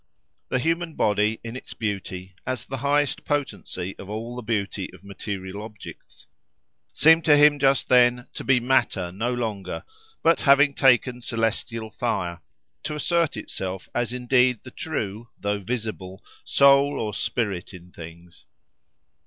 [0.49, 5.03] The human body in its beauty, as the highest potency of all the beauty of
[5.03, 6.25] material objects,
[6.91, 9.83] seemed to him just then to be matter no longer,
[10.23, 12.41] but, having taken celestial fire,
[12.81, 18.47] to assert itself as indeed the true, though visible, soul or spirit in things.